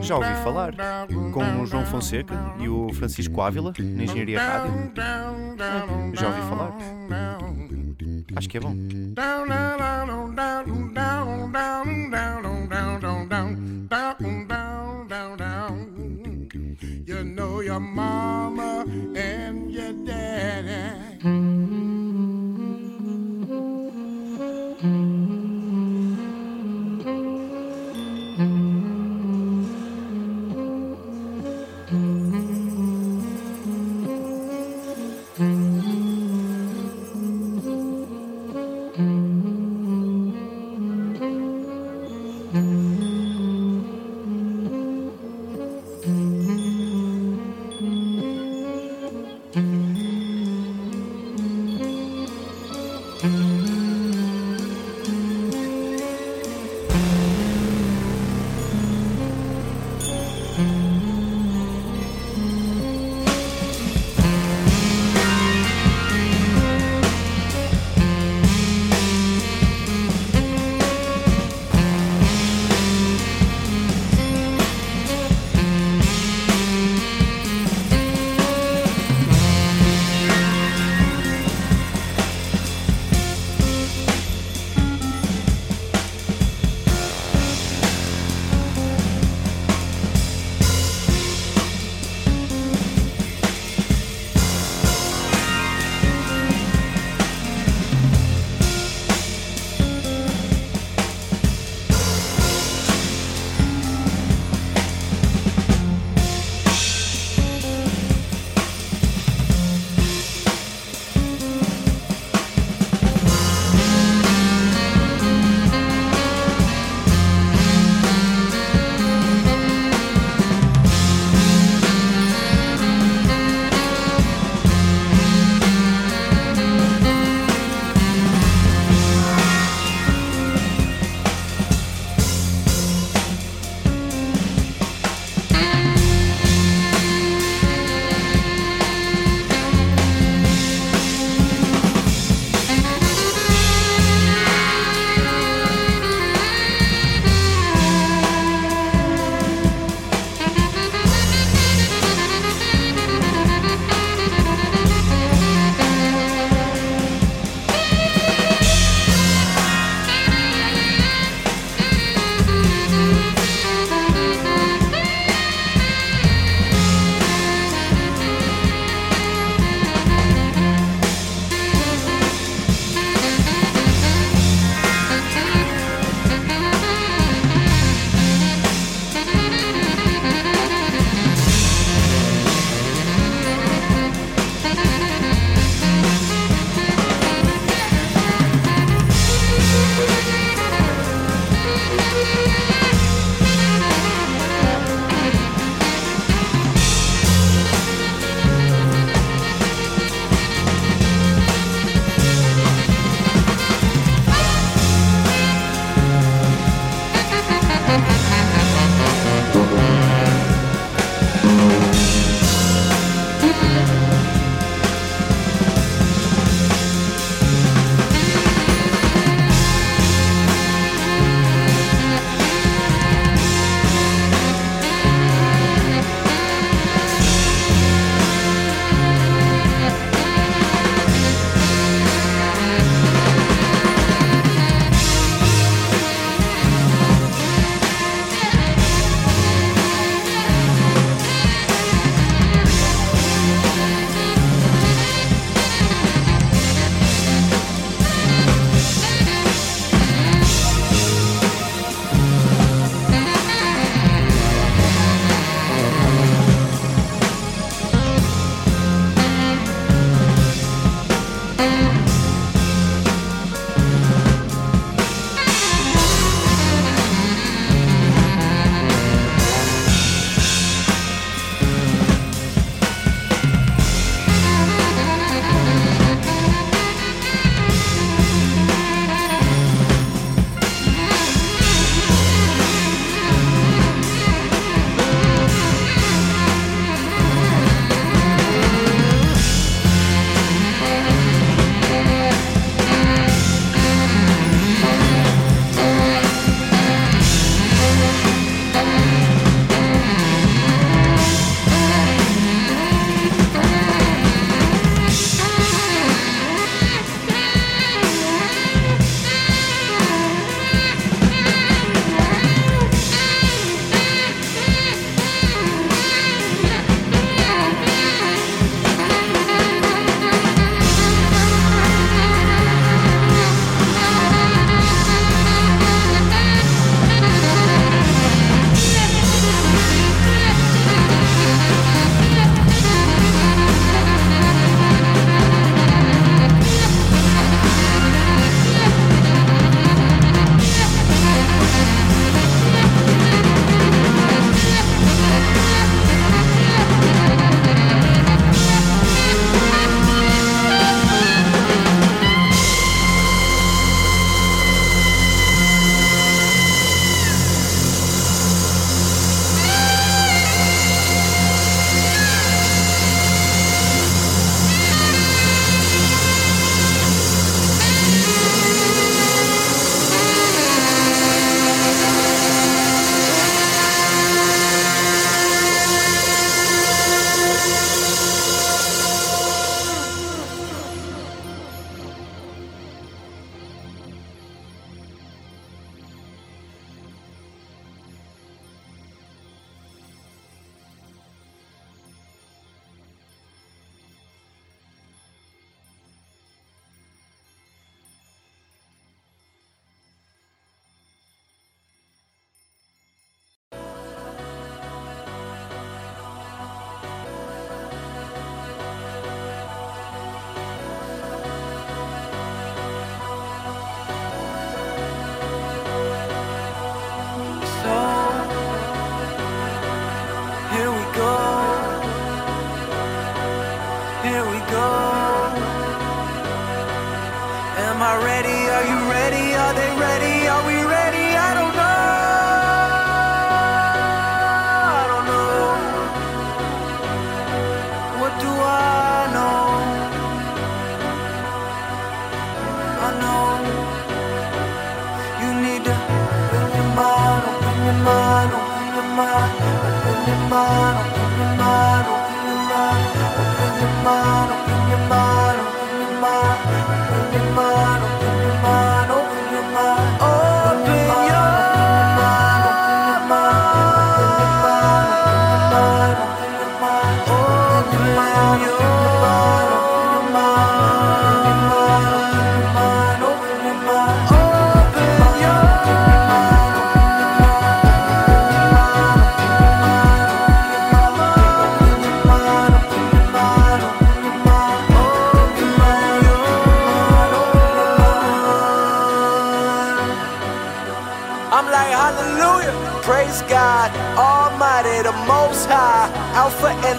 Já 0.00 0.16
ouvi 0.16 0.34
falar 0.44 0.74
com 1.32 1.62
o 1.62 1.66
João 1.66 1.84
Fonseca 1.86 2.34
e 2.58 2.68
o 2.68 2.92
Francisco 2.92 3.40
Ávila 3.40 3.72
na 3.78 4.04
Engenharia 4.04 4.40
Rádio. 4.40 4.92
Já 6.14 6.28
ouvi 6.28 6.40
falar. 6.42 6.76
Acho 8.36 8.48
que 8.48 8.58
é 8.58 8.60
bom. 8.60 8.74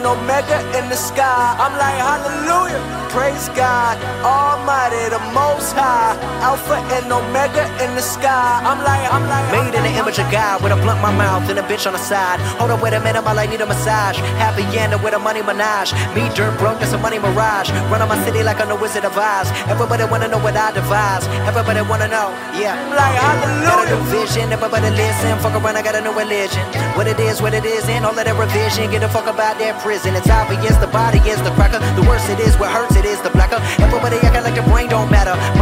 Omega 0.07 0.59
in 0.79 0.87
the 0.89 0.95
sky. 0.95 1.55
I'm 1.59 1.75
like, 1.75 1.99
hallelujah. 1.99 2.81
Praise 3.11 3.49
God, 3.49 3.99
Almighty, 4.23 5.09
the 5.11 5.19
Most 5.35 5.73
High. 5.73 6.15
Alpha 6.41 6.75
and 6.95 7.11
Omega 7.11 7.46
in 7.81 7.95
the 7.95 8.01
sky. 8.01 8.61
I'm 8.61 8.79
like, 8.83 9.05
I'm 9.09 9.25
like, 9.25 9.45
made 9.49 9.73
in 9.73 9.83
the 9.83 9.93
image 9.97 10.19
of 10.19 10.29
God 10.31 10.61
with 10.61 10.71
a 10.71 10.77
blunt 10.77 10.99
in 10.99 11.03
my 11.03 11.13
mouth 11.13 11.49
and 11.49 11.57
a 11.59 11.65
bitch 11.65 11.87
on 11.87 11.93
the 11.93 11.99
side. 11.99 12.39
Hold 12.59 12.71
up, 12.71 12.81
wait 12.81 12.93
a 12.93 12.99
minute, 12.99 13.23
my 13.23 13.33
life 13.33 13.49
need 13.49 13.61
a 13.61 13.65
massage. 13.65 14.17
Happy 14.37 14.63
ending 14.77 15.01
with 15.01 15.13
a 15.13 15.19
money 15.19 15.41
menage. 15.41 15.93
Me 16.13 16.29
dirt 16.33 16.57
broke, 16.57 16.79
that's 16.79 16.93
a 16.93 16.97
money 16.97 17.19
mirage. 17.19 17.69
Run 17.89 18.01
on 18.01 18.09
my 18.09 18.19
city 18.25 18.43
like 18.43 18.59
I'm 18.61 18.69
the 18.69 18.75
Wizard 18.75 19.05
of 19.05 19.17
Oz. 19.17 19.49
Everybody 19.67 20.05
wanna 20.05 20.27
know 20.27 20.39
what 20.39 20.55
I 20.55 20.71
devise. 20.71 21.25
Everybody 21.49 21.81
wanna 21.81 22.07
know, 22.07 22.29
yeah. 22.57 22.77
Like 22.93 23.15
hallelujah. 23.17 23.67
Got 23.67 23.87
a 23.87 23.95
new 23.95 24.03
vision, 24.13 24.51
everybody 24.53 24.89
listen. 24.93 25.37
Fuck 25.39 25.57
around, 25.57 25.77
I 25.77 25.81
got 25.81 25.95
a 25.95 26.01
new 26.01 26.13
religion. 26.13 26.63
What 26.97 27.07
it 27.07 27.19
is, 27.19 27.41
what 27.41 27.53
it 27.53 27.65
is, 27.65 27.87
and 27.89 28.05
all 28.05 28.17
of 28.17 28.25
that 28.25 28.37
revision. 28.37 28.91
Get 28.91 29.03
a 29.03 29.09
fuck 29.09 29.27
about 29.27 29.59
that 29.59 29.81
prison. 29.81 30.15
It's 30.15 30.29
obvious 30.29 30.77
the 30.77 30.87
body 30.87 31.19
is 31.29 31.41
the 31.41 31.51
cracker. 31.57 31.79
The 31.97 32.03
worse 32.09 32.27
it 32.29 32.39
is, 32.39 32.57
what 32.57 32.69
hurts 32.71 32.95
it 32.95 33.05
is 33.05 33.21
the 33.21 33.29
blacker. 33.29 33.61
Everybody 33.81 34.17
acting 34.21 34.43
like 34.43 34.55
the 34.55 34.65
brain 34.69 34.89
don't 34.89 35.09
matter. 35.09 35.17
Mind 35.17 35.17
over 35.17 35.27
matter, 35.27 35.56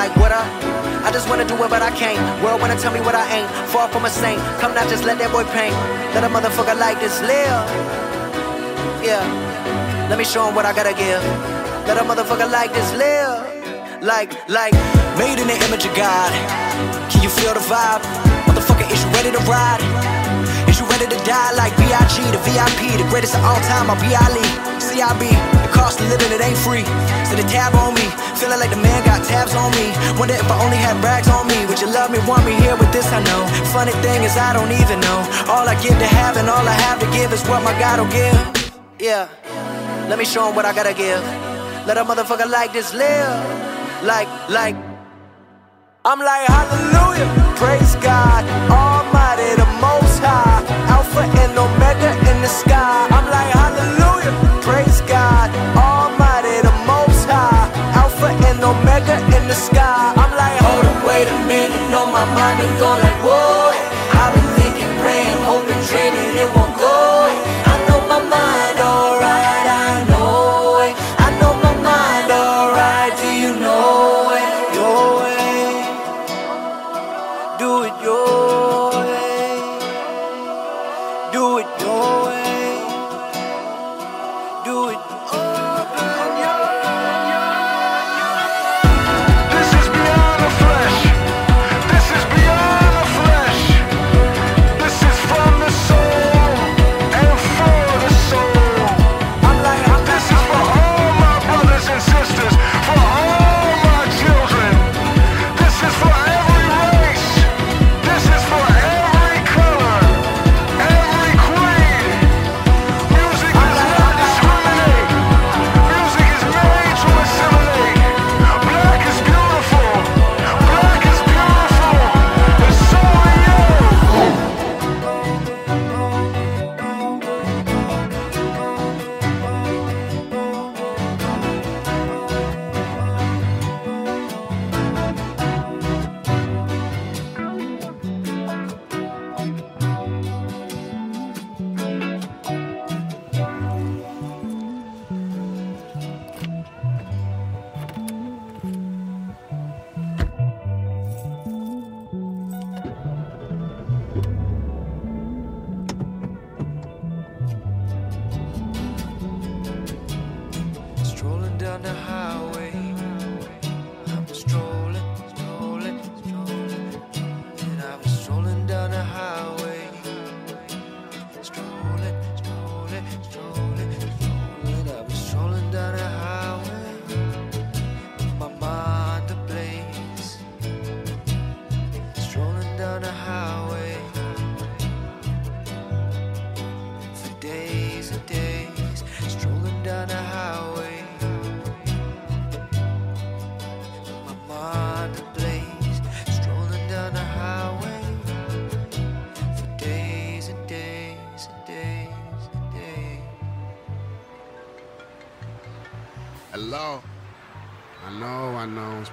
like 0.00 0.16
what 0.16 0.32
up? 0.32 0.48
I 1.04 1.10
just 1.12 1.28
wanna 1.28 1.44
do 1.44 1.52
it, 1.60 1.68
but 1.68 1.82
I 1.82 1.92
can't. 1.92 2.16
World 2.42 2.58
wanna 2.62 2.78
tell 2.80 2.92
me 2.96 3.02
what 3.04 3.14
I 3.14 3.24
ain't. 3.36 3.50
Far 3.68 3.86
from 3.92 4.06
a 4.08 4.12
saint. 4.22 4.40
Come 4.60 4.72
now, 4.72 4.88
just 4.88 5.04
let 5.04 5.18
that 5.20 5.28
boy 5.28 5.44
paint. 5.52 5.76
Let 6.16 6.24
a 6.24 6.30
motherfucker 6.36 6.72
like 6.72 6.96
this 7.04 7.20
live. 7.20 7.64
Yeah. 9.04 9.20
Let 10.08 10.16
me 10.16 10.24
show 10.24 10.48
him 10.48 10.54
what 10.56 10.64
I 10.64 10.72
gotta 10.72 10.96
give. 10.96 11.20
Let 11.84 12.00
a 12.00 12.04
motherfucker 12.10 12.48
like 12.48 12.72
this 12.72 12.88
live. 12.96 13.44
Like, 14.00 14.32
like, 14.48 14.72
made 15.20 15.36
in 15.36 15.46
the 15.52 15.58
image 15.68 15.84
of 15.84 15.92
God. 15.92 16.32
Can 17.12 17.20
you 17.20 17.28
feel 17.28 17.52
the 17.52 17.64
vibe? 17.68 18.00
Motherfucker, 18.48 18.88
is 18.88 19.04
you 19.04 19.10
ready 19.20 19.32
to 19.36 19.42
ride? 19.44 19.84
Is 20.64 20.80
you 20.80 20.86
ready 20.88 21.12
to 21.12 21.18
die 21.28 21.52
like 21.60 21.76
B.I.G. 21.76 22.24
the 22.32 22.40
VIP, 22.48 22.96
the 22.96 23.08
greatest 23.12 23.36
of 23.36 23.44
all 23.44 23.60
time, 23.68 23.92
I'm 23.92 24.00
B.I.L.E. 24.00 24.48
CIB, 24.80 25.28
the 25.28 25.70
cost 25.76 26.00
of 26.00 26.08
living, 26.08 26.32
it 26.32 26.40
ain't 26.40 26.56
free. 26.56 26.88
So 27.28 27.36
the 27.36 27.44
tab 27.52 27.76
on 27.76 27.92
me, 27.92 28.08
feeling 28.40 28.58
like 28.58 28.70
the 28.72 28.80
man 28.80 29.04
got 29.04 29.20
tabs 29.28 29.54
on 29.54 29.70
me. 29.76 29.92
Wonder 30.18 30.34
if 30.34 30.48
I 30.50 30.56
only 30.64 30.80
had 30.80 30.96
rags 31.04 31.28
on 31.28 31.46
me. 31.46 31.58
Would 31.68 31.80
you 31.80 31.90
love 31.92 32.10
me, 32.10 32.18
want 32.24 32.44
me 32.48 32.54
here 32.64 32.76
with 32.80 32.90
this? 32.90 33.06
I 33.12 33.20
know. 33.22 33.42
Funny 33.76 33.92
thing 34.00 34.24
is, 34.24 34.36
I 34.36 34.52
don't 34.56 34.72
even 34.72 34.98
know. 35.00 35.18
All 35.52 35.68
I 35.68 35.76
give 35.84 35.96
to 36.00 36.08
have 36.18 36.36
and 36.40 36.48
all 36.48 36.66
I 36.66 36.76
have 36.88 36.98
to 37.04 37.08
give 37.12 37.32
is 37.36 37.42
what 37.44 37.62
my 37.62 37.76
God 37.78 38.00
will 38.00 38.08
give. 38.08 38.72
Yeah, 38.98 39.28
let 40.08 40.18
me 40.18 40.24
show 40.24 40.48
him 40.48 40.54
what 40.56 40.64
I 40.64 40.72
gotta 40.72 40.94
give. 40.94 41.22
Let 41.86 41.96
a 41.98 42.04
motherfucker 42.04 42.48
like 42.50 42.72
this 42.72 42.94
live. 42.94 43.36
Like, 44.02 44.28
like. 44.48 44.76
I'm 46.02 46.18
like, 46.18 46.46
hallelujah, 46.48 47.28
praise 47.60 47.94
God, 47.96 48.42
Almighty, 48.72 49.52
the 49.60 49.68
Most 49.84 50.16
High, 50.24 50.64
Alpha 50.88 51.20
and 51.42 51.52
Omega 51.52 52.10
in 52.30 52.40
the 52.40 52.48
sky. 52.48 53.06
I'm 53.12 53.26
like, 53.28 53.50
hallelujah, 53.52 53.99
my 62.20 62.34
mind 62.34 62.60
ain't 62.60 62.78
going 62.78 63.00
like, 63.00 63.24
whoa. 63.24 63.69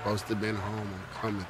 Supposed 0.08 0.28
to 0.28 0.36
have 0.36 0.42
been 0.42 0.56
home. 0.56 0.88
I'm 0.94 1.04
coming. 1.20 1.46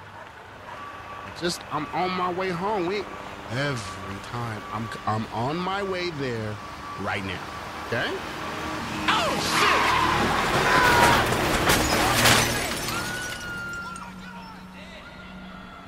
Just, 1.39 1.61
I'm 1.71 1.85
on 1.93 2.09
my 2.09 2.33
way 2.33 2.49
home. 2.49 2.87
We 2.87 3.03
every 3.51 4.19
time 4.31 4.63
I'm, 4.73 4.89
I'm 5.05 5.27
on 5.31 5.57
my 5.57 5.83
way 5.83 6.09
there 6.11 6.55
right 7.01 7.23
now. 7.23 7.39
Okay? 7.85 8.09
Oh, 9.07 9.29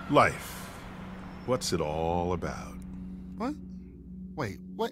shit! 0.06 0.14
Life. 0.14 0.70
What's 1.48 1.74
it 1.74 1.82
all 1.82 2.34
about? 2.34 2.76
What? 3.38 3.56
Wait, 4.36 4.60
what? 4.76 4.92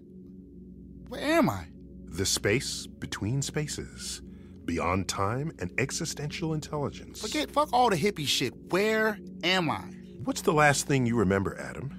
Where 1.10 1.22
am 1.22 1.48
I? 1.48 1.68
The 2.08 2.26
space 2.26 2.88
between 2.88 3.44
spaces, 3.44 4.24
beyond 4.68 5.08
time 5.08 5.52
and 5.58 5.72
existential 5.80 6.54
intelligence. 6.54 7.22
Forget, 7.22 7.50
fuck 7.50 7.70
all 7.74 7.90
the 7.90 7.96
hippie 7.96 8.28
shit. 8.28 8.54
Where 8.70 9.18
am 9.44 9.72
I? 9.72 9.86
What's 10.24 10.42
the 10.42 10.54
last 10.54 10.86
thing 10.86 11.08
you 11.08 11.16
remember, 11.16 11.58
Adam? 11.60 11.92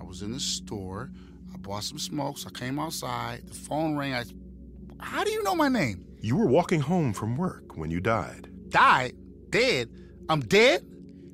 I 0.00 0.02
was 0.02 0.22
in 0.22 0.32
the 0.32 0.40
store. 0.40 1.12
I 1.52 1.58
bought 1.58 1.84
some 1.84 1.98
smokes. 1.98 2.46
I 2.46 2.50
came 2.50 2.80
outside. 2.80 3.46
The 3.46 3.54
phone 3.54 3.96
rang. 3.96 4.14
I. 4.14 4.24
How 4.98 5.22
do 5.22 5.30
you 5.30 5.42
know 5.44 5.54
my 5.54 5.68
name? 5.68 6.04
You 6.20 6.36
were 6.36 6.46
walking 6.46 6.80
home 6.80 7.12
from 7.12 7.36
work 7.36 7.76
when 7.76 7.90
you 7.90 8.00
died. 8.00 8.48
Died? 8.70 9.12
Dead? 9.50 9.90
I'm 10.28 10.40
dead? 10.40 10.82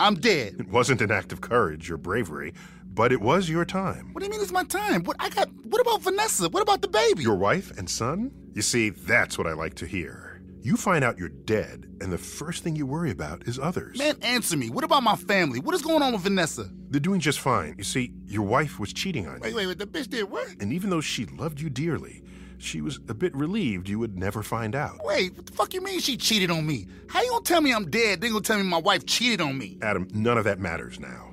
I'm 0.00 0.16
dead. 0.16 0.56
It 0.58 0.68
wasn't 0.68 1.00
an 1.02 1.12
act 1.12 1.32
of 1.32 1.40
courage 1.40 1.90
or 1.90 1.96
bravery, 1.96 2.54
but 2.84 3.12
it 3.12 3.20
was 3.20 3.48
your 3.48 3.64
time. 3.64 4.12
What 4.12 4.20
do 4.20 4.26
you 4.26 4.30
mean 4.30 4.40
it's 4.40 4.50
my 4.50 4.64
time? 4.64 5.04
What 5.04 5.16
I 5.20 5.28
got 5.28 5.48
what 5.64 5.80
about 5.80 6.02
Vanessa? 6.02 6.48
What 6.48 6.62
about 6.62 6.82
the 6.82 6.88
baby? 6.88 7.22
Your 7.22 7.36
wife 7.36 7.70
and 7.78 7.88
son? 7.88 8.32
You 8.54 8.62
see, 8.62 8.90
that's 8.90 9.38
what 9.38 9.46
I 9.46 9.52
like 9.52 9.74
to 9.74 9.86
hear. 9.86 10.29
You 10.62 10.76
find 10.76 11.02
out 11.02 11.18
you're 11.18 11.30
dead, 11.30 11.86
and 12.02 12.12
the 12.12 12.18
first 12.18 12.62
thing 12.62 12.76
you 12.76 12.84
worry 12.84 13.10
about 13.10 13.48
is 13.48 13.58
others. 13.58 13.98
Man, 13.98 14.16
answer 14.20 14.56
me. 14.56 14.68
What 14.68 14.84
about 14.84 15.02
my 15.02 15.16
family? 15.16 15.58
What 15.58 15.74
is 15.74 15.80
going 15.80 16.02
on 16.02 16.12
with 16.12 16.22
Vanessa? 16.22 16.68
They're 16.90 17.00
doing 17.00 17.20
just 17.20 17.40
fine. 17.40 17.74
You 17.78 17.84
see, 17.84 18.12
your 18.26 18.42
wife 18.42 18.78
was 18.78 18.92
cheating 18.92 19.26
on 19.26 19.36
you. 19.36 19.40
Wait, 19.40 19.54
wait, 19.54 19.66
wait, 19.66 19.78
the 19.78 19.86
bitch 19.86 20.08
did 20.08 20.30
what? 20.30 20.48
And 20.60 20.72
even 20.72 20.90
though 20.90 21.00
she 21.00 21.24
loved 21.24 21.60
you 21.60 21.70
dearly, 21.70 22.22
she 22.58 22.82
was 22.82 23.00
a 23.08 23.14
bit 23.14 23.34
relieved 23.34 23.88
you 23.88 23.98
would 23.98 24.18
never 24.18 24.42
find 24.42 24.74
out. 24.74 25.02
Wait, 25.02 25.34
what 25.34 25.46
the 25.46 25.52
fuck 25.52 25.72
you 25.72 25.80
mean 25.80 25.98
she 25.98 26.18
cheated 26.18 26.50
on 26.50 26.66
me? 26.66 26.86
How 27.08 27.22
you 27.22 27.30
gonna 27.30 27.42
tell 27.42 27.62
me 27.62 27.72
I'm 27.72 27.88
dead, 27.88 28.20
then 28.20 28.32
gonna 28.32 28.42
tell 28.42 28.58
me 28.58 28.64
my 28.64 28.78
wife 28.78 29.06
cheated 29.06 29.40
on 29.40 29.56
me? 29.56 29.78
Adam, 29.80 30.08
none 30.12 30.36
of 30.36 30.44
that 30.44 30.58
matters 30.58 31.00
now. 31.00 31.32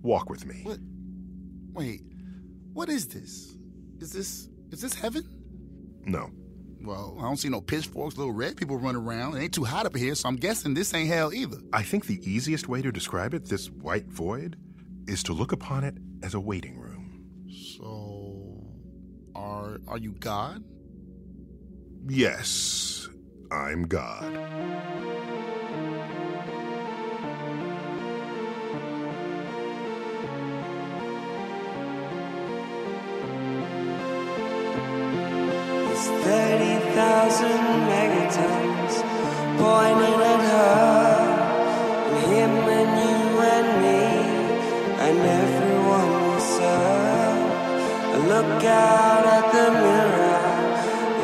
Walk 0.00 0.30
with 0.30 0.46
me. 0.46 0.60
What? 0.62 0.78
Wait, 1.74 2.00
what 2.72 2.88
is 2.88 3.08
this? 3.08 3.54
Is 4.00 4.12
this 4.12 4.48
is 4.70 4.80
this 4.80 4.94
heaven? 4.94 5.24
No. 6.06 6.30
Well, 6.86 7.16
I 7.18 7.22
don't 7.22 7.36
see 7.36 7.48
no 7.48 7.60
pitchforks, 7.60 8.16
little 8.16 8.32
red 8.32 8.56
people 8.56 8.76
running 8.76 9.02
around. 9.02 9.36
It 9.36 9.40
ain't 9.40 9.52
too 9.52 9.64
hot 9.64 9.86
up 9.86 9.96
here, 9.96 10.14
so 10.14 10.28
I'm 10.28 10.36
guessing 10.36 10.72
this 10.72 10.94
ain't 10.94 11.08
hell 11.08 11.34
either. 11.34 11.58
I 11.72 11.82
think 11.82 12.06
the 12.06 12.20
easiest 12.22 12.68
way 12.68 12.80
to 12.80 12.92
describe 12.92 13.34
it, 13.34 13.46
this 13.46 13.68
white 13.68 14.06
void, 14.06 14.56
is 15.08 15.24
to 15.24 15.32
look 15.32 15.50
upon 15.50 15.82
it 15.82 15.96
as 16.22 16.34
a 16.34 16.40
waiting 16.40 16.78
room. 16.78 17.24
So, 17.76 18.64
are 19.34 19.80
are 19.88 19.98
you 19.98 20.12
God? 20.12 20.62
Yes, 22.08 23.08
I'm 23.50 23.82
God. 23.88 24.32
It's 35.98 36.08
30,000 36.96 37.44
megatons 37.92 38.94
pointing 39.60 40.18
at 40.32 40.42
her, 40.52 41.20
and 42.08 42.24
him 42.32 42.54
and 42.78 42.92
you 43.04 43.20
and 43.54 43.68
me, 43.84 44.04
and 45.04 45.18
everyone 45.44 46.10
we 46.24 46.38
serve. 46.56 47.40
Look 48.32 48.64
out 48.64 49.24
at 49.36 49.46
the 49.56 49.68
mirror, 49.84 50.48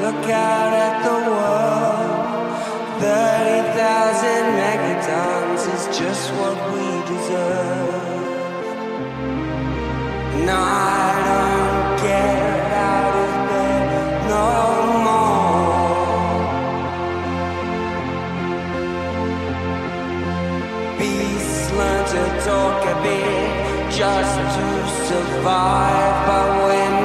look 0.05 0.25
out 0.29 0.73
at 0.87 0.97
the 1.09 1.17
world. 1.33 2.21
30,000 3.00 4.45
megatons 4.61 5.62
is 5.75 5.85
just 5.99 6.25
what 6.35 6.59
we 6.75 6.87
deserve. 7.14 8.12
No, 10.45 10.52
I 10.52 11.01
bit 23.02 23.92
just 23.92 24.37
to 24.56 24.66
survive, 25.09 26.26
but 26.26 26.64
we're 26.64 27.01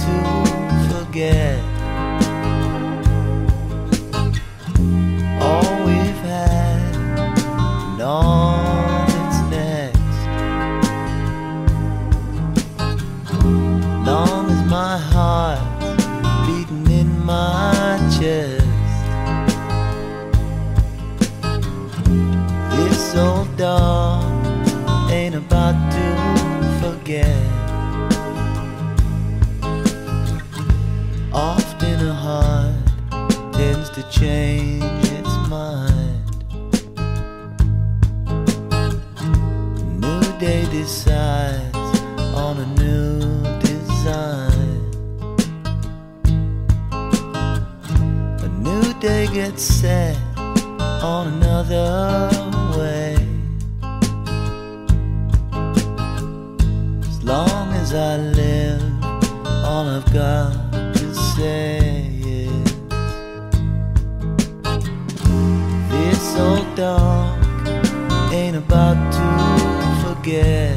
to 0.00 0.88
forget 0.88 1.79
set 49.60 50.16
on 50.38 51.26
another 51.34 52.30
way. 52.78 53.14
As 57.02 57.22
long 57.22 57.72
as 57.74 57.92
I 57.94 58.16
live, 58.16 59.04
all 59.44 59.86
I've 59.86 60.10
got 60.14 60.72
to 60.72 61.14
say 61.14 62.08
is 62.24 62.72
This 65.90 66.36
old 66.38 66.74
dog 66.74 67.38
ain't 68.32 68.56
about 68.56 68.98
to 69.12 69.26
forget 70.02 70.69